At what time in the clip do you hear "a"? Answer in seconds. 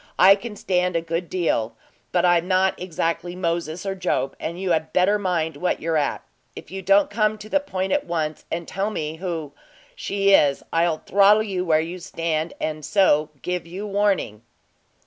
0.95-1.01